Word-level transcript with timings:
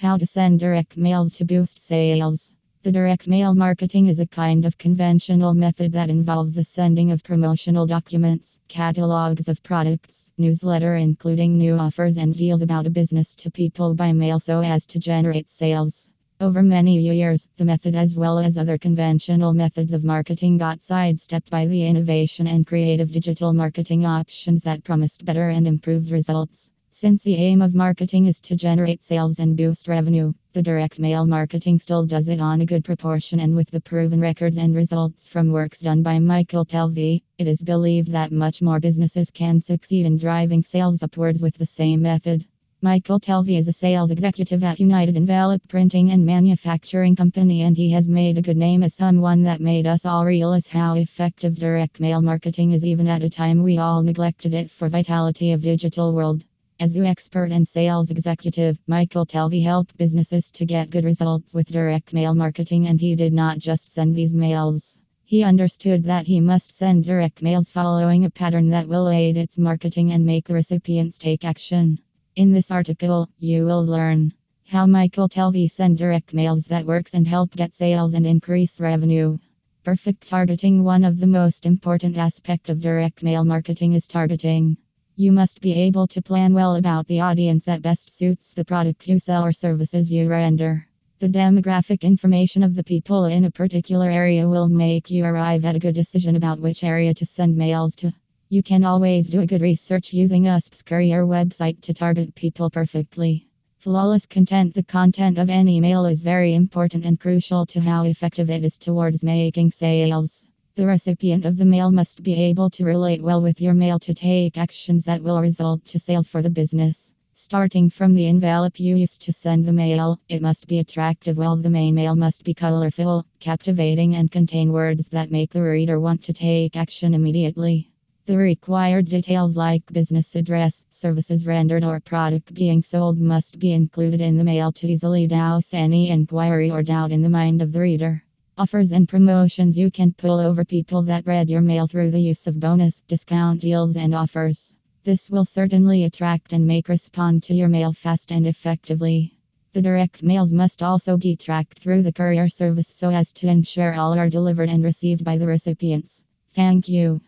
How 0.00 0.16
to 0.16 0.24
send 0.24 0.60
direct 0.60 0.96
mails 0.96 1.34
to 1.34 1.44
boost 1.44 1.78
sales. 1.78 2.54
The 2.84 2.90
direct 2.90 3.28
mail 3.28 3.54
marketing 3.54 4.06
is 4.06 4.18
a 4.18 4.26
kind 4.26 4.64
of 4.64 4.78
conventional 4.78 5.52
method 5.52 5.92
that 5.92 6.08
involves 6.08 6.54
the 6.54 6.64
sending 6.64 7.10
of 7.10 7.22
promotional 7.22 7.86
documents, 7.86 8.58
catalogs 8.66 9.46
of 9.46 9.62
products, 9.62 10.30
newsletter 10.38 10.96
including 10.96 11.58
new 11.58 11.74
offers 11.74 12.16
and 12.16 12.34
deals 12.34 12.62
about 12.62 12.86
a 12.86 12.90
business 12.90 13.36
to 13.36 13.50
people 13.50 13.94
by 13.94 14.14
mail 14.14 14.40
so 14.40 14.62
as 14.62 14.86
to 14.86 14.98
generate 14.98 15.50
sales. 15.50 16.08
Over 16.40 16.62
many 16.62 16.98
years, 16.98 17.46
the 17.58 17.66
method 17.66 17.94
as 17.94 18.16
well 18.16 18.38
as 18.38 18.56
other 18.56 18.78
conventional 18.78 19.52
methods 19.52 19.92
of 19.92 20.02
marketing 20.02 20.56
got 20.56 20.80
sidestepped 20.80 21.50
by 21.50 21.66
the 21.66 21.84
innovation 21.84 22.46
and 22.46 22.66
creative 22.66 23.12
digital 23.12 23.52
marketing 23.52 24.06
options 24.06 24.62
that 24.62 24.82
promised 24.82 25.26
better 25.26 25.50
and 25.50 25.68
improved 25.68 26.10
results. 26.10 26.70
Since 26.92 27.22
the 27.22 27.36
aim 27.36 27.62
of 27.62 27.72
marketing 27.72 28.26
is 28.26 28.40
to 28.40 28.56
generate 28.56 29.04
sales 29.04 29.38
and 29.38 29.56
boost 29.56 29.86
revenue, 29.86 30.32
the 30.54 30.62
direct 30.62 30.98
mail 30.98 31.24
marketing 31.24 31.78
still 31.78 32.04
does 32.04 32.28
it 32.28 32.40
on 32.40 32.60
a 32.60 32.66
good 32.66 32.84
proportion 32.84 33.38
and 33.38 33.54
with 33.54 33.70
the 33.70 33.80
proven 33.80 34.20
records 34.20 34.58
and 34.58 34.74
results 34.74 35.28
from 35.28 35.52
works 35.52 35.82
done 35.82 36.02
by 36.02 36.18
Michael 36.18 36.64
Telvi, 36.64 37.22
it 37.38 37.46
is 37.46 37.62
believed 37.62 38.10
that 38.10 38.32
much 38.32 38.60
more 38.60 38.80
businesses 38.80 39.30
can 39.30 39.60
succeed 39.60 40.04
in 40.04 40.18
driving 40.18 40.64
sales 40.64 41.04
upwards 41.04 41.40
with 41.40 41.56
the 41.58 41.64
same 41.64 42.02
method. 42.02 42.44
Michael 42.82 43.20
Telvi 43.20 43.56
is 43.56 43.68
a 43.68 43.72
sales 43.72 44.10
executive 44.10 44.64
at 44.64 44.80
United 44.80 45.16
Envelope 45.16 45.62
Printing 45.68 46.10
and 46.10 46.26
Manufacturing 46.26 47.14
Company 47.14 47.62
and 47.62 47.76
he 47.76 47.92
has 47.92 48.08
made 48.08 48.36
a 48.36 48.42
good 48.42 48.56
name 48.56 48.82
as 48.82 48.96
someone 48.96 49.44
that 49.44 49.60
made 49.60 49.86
us 49.86 50.04
all 50.04 50.26
realize 50.26 50.66
how 50.66 50.96
effective 50.96 51.56
direct 51.56 52.00
mail 52.00 52.20
marketing 52.20 52.72
is 52.72 52.84
even 52.84 53.06
at 53.06 53.22
a 53.22 53.30
time 53.30 53.62
we 53.62 53.78
all 53.78 54.02
neglected 54.02 54.54
it 54.54 54.72
for 54.72 54.88
vitality 54.88 55.52
of 55.52 55.62
digital 55.62 56.12
world. 56.12 56.44
As 56.80 56.94
the 56.94 57.06
expert 57.06 57.52
and 57.52 57.68
sales 57.68 58.08
executive, 58.08 58.78
Michael 58.86 59.26
Telvi 59.26 59.62
helped 59.62 59.98
businesses 59.98 60.50
to 60.52 60.64
get 60.64 60.88
good 60.88 61.04
results 61.04 61.52
with 61.52 61.70
direct 61.70 62.14
mail 62.14 62.34
marketing, 62.34 62.86
and 62.86 62.98
he 62.98 63.14
did 63.14 63.34
not 63.34 63.58
just 63.58 63.90
send 63.90 64.14
these 64.14 64.32
mails. 64.32 64.98
He 65.26 65.42
understood 65.42 66.04
that 66.04 66.26
he 66.26 66.40
must 66.40 66.72
send 66.72 67.04
direct 67.04 67.42
mails 67.42 67.68
following 67.68 68.24
a 68.24 68.30
pattern 68.30 68.70
that 68.70 68.88
will 68.88 69.10
aid 69.10 69.36
its 69.36 69.58
marketing 69.58 70.12
and 70.12 70.24
make 70.24 70.46
the 70.46 70.54
recipients 70.54 71.18
take 71.18 71.44
action. 71.44 71.98
In 72.34 72.50
this 72.50 72.70
article, 72.70 73.28
you 73.38 73.66
will 73.66 73.84
learn 73.84 74.32
how 74.64 74.86
Michael 74.86 75.28
Telvi 75.28 75.70
send 75.70 75.98
direct 75.98 76.32
mails 76.32 76.64
that 76.68 76.86
works 76.86 77.12
and 77.12 77.28
help 77.28 77.54
get 77.54 77.74
sales 77.74 78.14
and 78.14 78.26
increase 78.26 78.80
revenue. 78.80 79.36
Perfect 79.84 80.26
targeting 80.26 80.82
One 80.82 81.04
of 81.04 81.20
the 81.20 81.26
most 81.26 81.66
important 81.66 82.16
aspect 82.16 82.70
of 82.70 82.80
direct 82.80 83.22
mail 83.22 83.44
marketing 83.44 83.92
is 83.92 84.08
targeting. 84.08 84.78
You 85.16 85.32
must 85.32 85.60
be 85.60 85.72
able 85.74 86.06
to 86.06 86.22
plan 86.22 86.54
well 86.54 86.76
about 86.76 87.06
the 87.06 87.20
audience 87.20 87.64
that 87.66 87.82
best 87.82 88.10
suits 88.10 88.54
the 88.54 88.64
product 88.64 89.06
you 89.06 89.18
sell 89.18 89.44
or 89.44 89.52
services 89.52 90.10
you 90.10 90.28
render. 90.28 90.86
The 91.18 91.28
demographic 91.28 92.02
information 92.02 92.62
of 92.62 92.74
the 92.74 92.84
people 92.84 93.26
in 93.26 93.44
a 93.44 93.50
particular 93.50 94.08
area 94.08 94.48
will 94.48 94.68
make 94.68 95.10
you 95.10 95.24
arrive 95.24 95.64
at 95.66 95.76
a 95.76 95.78
good 95.78 95.94
decision 95.94 96.36
about 96.36 96.60
which 96.60 96.84
area 96.84 97.12
to 97.12 97.26
send 97.26 97.56
mails 97.56 97.94
to. 97.96 98.12
You 98.48 98.62
can 98.62 98.84
always 98.84 99.26
do 99.26 99.40
a 99.40 99.46
good 99.46 99.60
research 99.60 100.12
using 100.12 100.44
USPS 100.44 100.84
courier 100.84 101.26
website 101.26 101.82
to 101.82 101.92
target 101.92 102.34
people 102.34 102.70
perfectly. 102.70 103.46
Flawless 103.78 104.26
content 104.26 104.74
The 104.74 104.82
content 104.82 105.38
of 105.38 105.50
any 105.50 105.80
mail 105.80 106.06
is 106.06 106.22
very 106.22 106.54
important 106.54 107.04
and 107.04 107.20
crucial 107.20 107.66
to 107.66 107.80
how 107.80 108.04
effective 108.04 108.48
it 108.48 108.64
is 108.64 108.78
towards 108.78 109.22
making 109.22 109.72
sales. 109.72 110.46
The 110.76 110.86
recipient 110.86 111.44
of 111.44 111.56
the 111.56 111.64
mail 111.64 111.90
must 111.90 112.22
be 112.22 112.34
able 112.34 112.70
to 112.70 112.84
relate 112.84 113.20
well 113.20 113.42
with 113.42 113.60
your 113.60 113.74
mail 113.74 113.98
to 113.98 114.14
take 114.14 114.56
actions 114.56 115.04
that 115.04 115.20
will 115.20 115.40
result 115.40 115.84
to 115.86 115.98
sales 115.98 116.28
for 116.28 116.42
the 116.42 116.48
business. 116.48 117.12
Starting 117.34 117.90
from 117.90 118.14
the 118.14 118.28
envelope 118.28 118.78
you 118.78 118.94
used 118.94 119.20
to 119.22 119.32
send 119.32 119.66
the 119.66 119.72
mail, 119.72 120.20
it 120.28 120.40
must 120.40 120.68
be 120.68 120.78
attractive 120.78 121.36
while 121.36 121.56
the 121.56 121.68
main 121.68 121.96
mail 121.96 122.14
must 122.14 122.44
be 122.44 122.54
colorful, 122.54 123.26
captivating 123.40 124.14
and 124.14 124.30
contain 124.30 124.70
words 124.70 125.08
that 125.08 125.32
make 125.32 125.50
the 125.50 125.60
reader 125.60 125.98
want 125.98 126.22
to 126.22 126.32
take 126.32 126.76
action 126.76 127.14
immediately. 127.14 127.90
The 128.26 128.36
required 128.36 129.08
details 129.08 129.56
like 129.56 129.92
business 129.92 130.36
address, 130.36 130.84
services 130.88 131.48
rendered 131.48 131.82
or 131.82 131.98
product 131.98 132.54
being 132.54 132.80
sold 132.80 133.18
must 133.18 133.58
be 133.58 133.72
included 133.72 134.20
in 134.20 134.36
the 134.36 134.44
mail 134.44 134.70
to 134.72 134.86
easily 134.86 135.26
douse 135.26 135.74
any 135.74 136.10
inquiry 136.10 136.70
or 136.70 136.84
doubt 136.84 137.10
in 137.10 137.22
the 137.22 137.28
mind 137.28 137.60
of 137.60 137.72
the 137.72 137.80
reader. 137.80 138.22
Offers 138.60 138.92
and 138.92 139.08
promotions 139.08 139.74
You 139.74 139.90
can 139.90 140.12
pull 140.12 140.38
over 140.38 140.66
people 140.66 141.00
that 141.04 141.26
read 141.26 141.48
your 141.48 141.62
mail 141.62 141.86
through 141.86 142.10
the 142.10 142.20
use 142.20 142.46
of 142.46 142.60
bonus, 142.60 143.00
discount 143.08 143.62
deals, 143.62 143.96
and 143.96 144.14
offers. 144.14 144.74
This 145.02 145.30
will 145.30 145.46
certainly 145.46 146.04
attract 146.04 146.52
and 146.52 146.66
make 146.66 146.90
respond 146.90 147.42
to 147.44 147.54
your 147.54 147.68
mail 147.70 147.94
fast 147.94 148.30
and 148.30 148.46
effectively. 148.46 149.32
The 149.72 149.80
direct 149.80 150.22
mails 150.22 150.52
must 150.52 150.82
also 150.82 151.16
be 151.16 151.36
tracked 151.36 151.78
through 151.78 152.02
the 152.02 152.12
courier 152.12 152.50
service 152.50 152.88
so 152.88 153.08
as 153.08 153.32
to 153.36 153.48
ensure 153.48 153.94
all 153.94 154.12
are 154.18 154.28
delivered 154.28 154.68
and 154.68 154.84
received 154.84 155.24
by 155.24 155.38
the 155.38 155.46
recipients. 155.46 156.22
Thank 156.50 156.86
you. 156.86 157.22